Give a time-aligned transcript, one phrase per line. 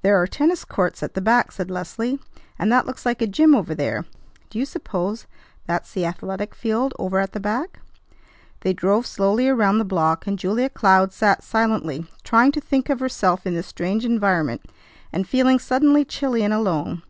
[0.00, 2.18] "There are tennis courts at the back," said Leslie,
[2.58, 4.06] "and that looks like a gym over there.
[4.48, 5.26] Do you suppose
[5.66, 7.80] that's the athletic field over at the back?"
[8.62, 13.00] They drove slowly around the block, and Julia Cloud sat silently, trying to think of
[13.00, 14.62] herself in this strange environment,
[15.12, 17.02] and feeling suddenly chilly and alone.